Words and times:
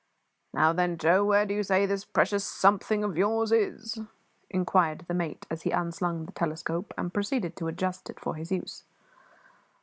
"Now 0.51 0.73
then, 0.73 0.97
Joe, 0.97 1.23
where 1.23 1.45
do 1.45 1.53
you 1.53 1.61
say 1.61 1.85
this 1.85 2.05
precious 2.05 2.43
`something' 2.49 3.05
of 3.05 3.17
yours 3.19 3.51
is?" 3.51 3.99
inquired 4.49 5.05
the 5.07 5.13
mate 5.13 5.45
as 5.51 5.61
he 5.61 5.69
unslung 5.69 6.25
the 6.25 6.31
telescope 6.31 6.91
and 6.97 7.13
proceeded 7.13 7.55
to 7.57 7.67
adjust 7.67 8.09
it 8.09 8.19
for 8.19 8.35
use. 8.35 8.83